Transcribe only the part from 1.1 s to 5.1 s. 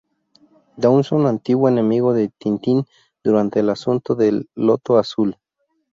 antiguo enemigo de Tintín durante el asunto de "El Loto